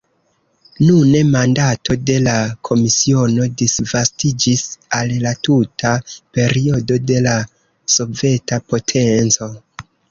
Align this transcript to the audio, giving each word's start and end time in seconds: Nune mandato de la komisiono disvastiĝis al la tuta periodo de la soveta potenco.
Nune 0.85 1.19
mandato 1.33 1.97
de 2.07 2.15
la 2.29 2.33
komisiono 2.71 3.47
disvastiĝis 3.63 4.65
al 5.01 5.15
la 5.27 5.37
tuta 5.49 5.95
periodo 6.39 7.01
de 7.15 7.25
la 7.29 7.39
soveta 7.99 8.65
potenco. 8.75 9.55